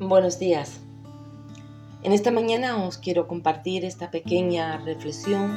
Buenos 0.00 0.40
días. 0.40 0.80
En 2.02 2.10
esta 2.10 2.32
mañana 2.32 2.84
os 2.84 2.98
quiero 2.98 3.28
compartir 3.28 3.84
esta 3.84 4.10
pequeña 4.10 4.76
reflexión 4.78 5.56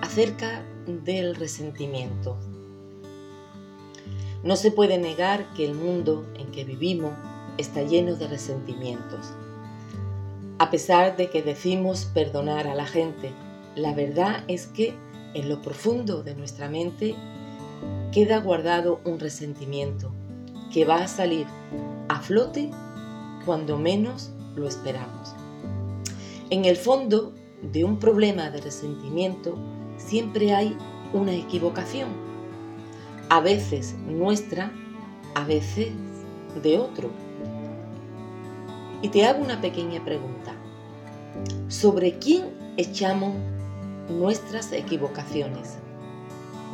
acerca 0.00 0.64
del 0.86 1.34
resentimiento. 1.34 2.38
No 4.42 4.56
se 4.56 4.70
puede 4.70 4.96
negar 4.96 5.52
que 5.52 5.66
el 5.66 5.74
mundo 5.74 6.24
en 6.38 6.50
que 6.50 6.64
vivimos 6.64 7.12
está 7.58 7.82
lleno 7.82 8.16
de 8.16 8.26
resentimientos. 8.26 9.34
A 10.58 10.70
pesar 10.70 11.18
de 11.18 11.28
que 11.28 11.42
decimos 11.42 12.06
perdonar 12.06 12.66
a 12.66 12.74
la 12.74 12.86
gente, 12.86 13.32
la 13.76 13.92
verdad 13.92 14.44
es 14.48 14.66
que 14.66 14.94
en 15.34 15.50
lo 15.50 15.60
profundo 15.60 16.22
de 16.22 16.34
nuestra 16.34 16.70
mente 16.70 17.14
queda 18.12 18.38
guardado 18.38 19.02
un 19.04 19.20
resentimiento 19.20 20.10
que 20.72 20.86
va 20.86 21.02
a 21.02 21.06
salir 21.06 21.46
a 22.08 22.20
flote 22.20 22.70
cuando 23.44 23.78
menos 23.78 24.30
lo 24.56 24.66
esperamos. 24.66 25.34
En 26.50 26.64
el 26.64 26.76
fondo 26.76 27.32
de 27.62 27.84
un 27.84 27.98
problema 27.98 28.50
de 28.50 28.60
resentimiento 28.60 29.56
siempre 29.96 30.54
hay 30.54 30.76
una 31.12 31.32
equivocación, 31.32 32.08
a 33.30 33.40
veces 33.40 33.94
nuestra, 34.06 34.70
a 35.34 35.44
veces 35.44 35.88
de 36.62 36.78
otro. 36.78 37.10
Y 39.02 39.08
te 39.08 39.24
hago 39.26 39.42
una 39.42 39.60
pequeña 39.60 40.04
pregunta. 40.04 40.54
¿Sobre 41.68 42.18
quién 42.18 42.44
echamos 42.76 43.34
nuestras 44.08 44.72
equivocaciones, 44.72 45.78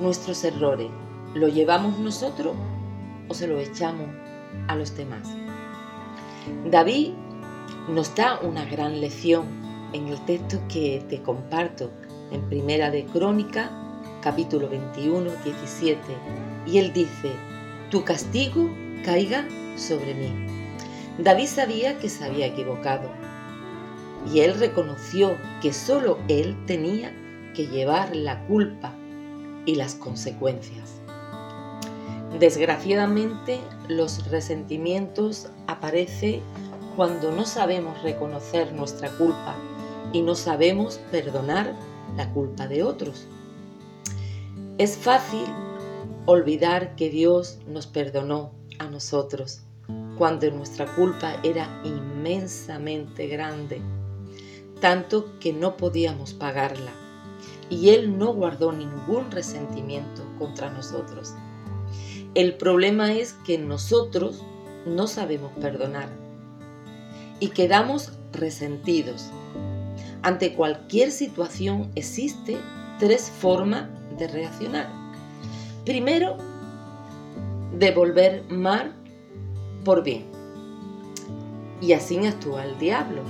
nuestros 0.01 0.45
errores? 0.45 0.91
¿Lo 1.35 1.49
llevamos 1.49 1.99
nosotros 1.99 2.55
o 3.29 3.35
se 3.35 3.47
lo 3.47 3.59
echamos 3.59 4.09
a 4.69 4.77
los 4.77 4.97
demás? 4.97 5.29
David 6.71 7.13
nos 7.89 8.15
da 8.15 8.39
una 8.41 8.65
gran 8.65 9.01
lección 9.01 9.47
en 9.93 10.09
el 10.09 10.25
texto 10.25 10.61
que 10.69 11.05
te 11.09 11.23
comparto 11.23 11.91
en 12.31 12.49
Primera 12.49 12.91
de 12.91 13.05
Crónica, 13.07 13.71
capítulo 14.23 14.69
21, 14.69 15.31
17, 15.45 15.99
y 16.67 16.79
él 16.79 16.93
dice, 16.93 17.33
tu 17.91 18.05
castigo 18.05 18.71
caiga 19.05 19.47
sobre 19.77 20.15
mí. 20.15 20.33
David 21.19 21.47
sabía 21.47 21.99
que 21.99 22.09
se 22.09 22.25
había 22.25 22.47
equivocado 22.47 23.11
y 24.33 24.41
él 24.41 24.59
reconoció 24.59 25.37
que 25.61 25.73
solo 25.73 26.19
él 26.29 26.57
tenía 26.67 27.13
que 27.55 27.67
llevar 27.67 28.15
la 28.15 28.47
culpa 28.47 28.95
y 29.67 29.75
las 29.75 29.95
consecuencias. 29.95 31.01
Desgraciadamente, 32.39 33.61
los 33.89 34.31
resentimientos 34.31 35.49
aparecen 35.67 36.41
cuando 36.97 37.33
no 37.33 37.45
sabemos 37.45 38.03
reconocer 38.03 38.73
nuestra 38.73 39.11
culpa 39.11 39.57
y 40.13 40.23
no 40.23 40.35
sabemos 40.35 40.99
perdonar 41.11 41.75
la 42.17 42.33
culpa 42.33 42.69
de 42.69 42.83
otros. 42.83 43.27
Es 44.79 44.97
fácil 44.97 45.45
olvidar 46.27 46.95
que 46.95 47.11
Dios 47.11 47.59
nos 47.67 47.87
perdonó 47.87 48.53
a 48.79 48.87
nosotros 48.87 49.63
cuando 50.17 50.51
nuestra 50.51 50.87
culpa 50.95 51.35
era 51.43 51.83
inmensamente 51.85 53.27
grande, 53.27 53.81
tanto 54.81 55.39
que 55.41 55.53
no 55.53 55.77
podíamos 55.77 56.35
pagarla, 56.35 56.93
y 57.69 57.91
Él 57.91 58.19
no 58.19 58.33
guardó 58.35 58.73
ningún 58.73 59.31
resentimiento 59.31 60.23
contra 60.39 60.71
nosotros. 60.71 61.35
El 62.35 62.55
problema 62.57 63.13
es 63.13 63.33
que 63.33 63.59
nosotros 63.59 64.45
no 64.87 65.09
sabemos 65.09 65.51
perdonar 65.61 66.09
y 67.41 67.49
quedamos 67.49 68.13
resentidos. 68.33 69.31
Ante 70.23 70.55
cualquier 70.55 71.11
situación 71.11 71.91
existe 71.97 72.57
tres 73.01 73.31
formas 73.31 73.89
de 74.17 74.29
reaccionar. 74.29 74.89
Primero, 75.85 76.37
devolver 77.77 78.45
mal 78.49 78.95
por 79.85 80.05
bien. 80.05 80.27
Y 81.81 81.95
así 81.95 82.25
actúa 82.25 82.65
el 82.65 82.79
diablo. 82.79 83.23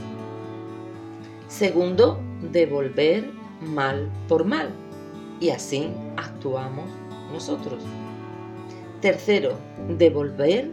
Segundo, 1.49 2.21
devolver 2.53 3.31
mal 3.63 4.11
por 4.29 4.45
mal. 4.45 4.69
Y 5.41 5.51
así 5.51 5.89
actuamos 6.19 6.91
nosotros. 7.33 7.83
Tercero, 9.01 9.57
devolver 9.97 10.71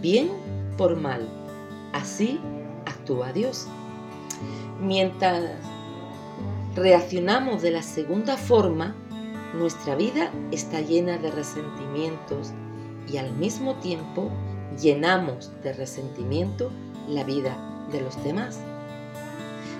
bien 0.00 0.30
por 0.76 0.96
mal. 0.96 1.28
Así 1.92 2.40
actúa 2.84 3.32
Dios. 3.32 3.68
Mientras 4.80 5.44
reaccionamos 6.74 7.62
de 7.62 7.70
la 7.70 7.82
segunda 7.82 8.36
forma, 8.36 8.96
nuestra 9.54 9.94
vida 9.94 10.32
está 10.50 10.80
llena 10.80 11.18
de 11.18 11.30
resentimientos 11.30 12.52
y 13.08 13.18
al 13.18 13.32
mismo 13.34 13.76
tiempo 13.76 14.30
llenamos 14.80 15.52
de 15.62 15.72
resentimiento 15.72 16.70
la 17.08 17.22
vida 17.24 17.56
de 17.92 18.00
los 18.00 18.22
demás. 18.24 18.60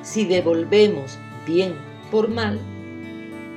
Si 0.03 0.25
devolvemos 0.25 1.19
bien 1.47 1.75
por 2.11 2.29
mal, 2.29 2.61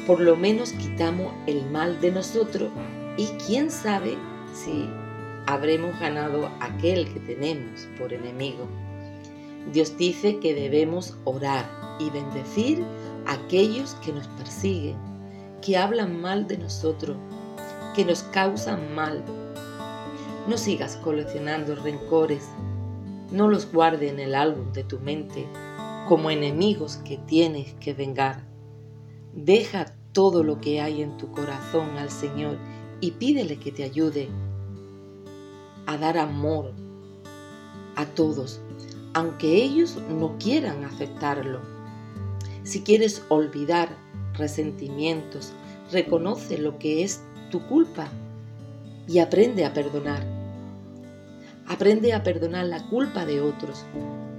por 0.08 0.20
lo 0.20 0.36
menos 0.36 0.74
quitamos 0.74 1.34
el 1.46 1.70
mal 1.70 2.02
de 2.02 2.12
nosotros 2.12 2.72
y 3.18 3.28
quién 3.46 3.70
sabe 3.70 4.18
si 4.54 4.90
habremos 5.46 6.00
ganado 6.00 6.50
aquel 6.60 7.12
que 7.14 7.20
tenemos 7.20 7.88
por 7.98 8.14
enemigo. 8.14 8.68
Dios 9.72 9.98
dice 9.98 10.40
que 10.40 10.54
debemos 10.54 11.18
orar 11.24 11.70
y 12.00 12.10
bendecir 12.10 12.84
a 13.26 13.34
aquellos 13.34 13.96
que 13.96 14.12
nos 14.12 14.28
persiguen, 14.30 14.98
que 15.62 15.78
hablan 15.78 16.22
mal 16.22 16.48
de 16.48 16.58
nosotros, 16.58 17.18
que 17.96 18.04
nos 18.04 18.24
causan 18.24 18.94
mal. 18.96 19.24
No 20.48 20.58
sigas 20.58 20.98
coleccionando 20.98 21.76
rencores, 21.76 22.50
no 23.32 23.48
los 23.48 23.72
guarde 23.72 24.10
en 24.10 24.20
el 24.20 24.36
álbum 24.36 24.74
de 24.74 24.84
tu 24.84 25.00
mente 25.00 25.48
como 26.08 26.30
enemigos 26.30 26.98
que 26.98 27.18
tienes 27.18 27.74
que 27.76 27.94
vengar. 27.94 28.44
Deja 29.34 29.96
todo 30.12 30.44
lo 30.44 30.60
que 30.60 30.82
hay 30.82 31.02
en 31.02 31.18
tu 31.18 31.32
corazón 31.32 31.98
al 31.98 32.10
Señor 32.10 32.58
y 33.04 33.12
pídele 33.12 33.58
que 33.58 33.74
te 33.74 33.84
ayude 33.84 34.30
a 35.88 35.98
dar 35.98 36.18
amor 36.18 36.72
a 37.98 38.06
todos, 38.06 38.62
aunque 39.14 39.62
ellos 39.62 39.98
no 40.10 40.38
quieran 40.38 40.86
aceptarlo. 40.86 41.60
Si 42.64 42.82
quieres 42.82 43.22
olvidar 43.28 43.90
resentimientos, 44.36 45.52
reconoce 45.92 46.58
lo 46.58 46.80
que 46.80 47.04
es 47.04 47.22
tu 47.52 47.68
culpa 47.68 48.08
y 49.06 49.20
aprende 49.20 49.66
a 49.66 49.74
perdonar. 49.74 50.26
Aprende 51.68 52.14
a 52.14 52.24
perdonar 52.24 52.68
la 52.68 52.88
culpa 52.88 53.26
de 53.26 53.42
otros, 53.42 53.84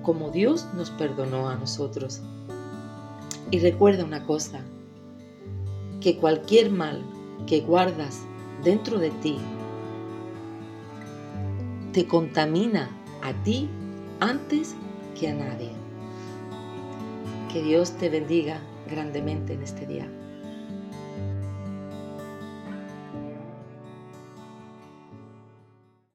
como 0.02 0.30
Dios 0.30 0.66
nos 0.74 0.90
perdonó 0.90 1.50
a 1.50 1.56
nosotros. 1.56 2.22
Y 3.50 3.58
recuerda 3.58 4.06
una 4.06 4.24
cosa, 4.24 4.62
que 6.00 6.16
cualquier 6.16 6.70
mal 6.70 7.04
que 7.46 7.60
guardas 7.60 8.22
dentro 8.64 8.98
de 8.98 9.10
ti 9.10 9.38
te 11.92 12.06
contamina 12.06 12.90
a 13.22 13.32
ti 13.44 13.68
antes 14.18 14.74
que 15.18 15.28
a 15.28 15.34
nadie. 15.34 15.70
Que 17.52 17.62
Dios 17.62 17.92
te 17.92 18.08
bendiga 18.08 18.58
grandemente 18.90 19.52
en 19.52 19.62
este 19.62 19.86
día. 19.86 20.08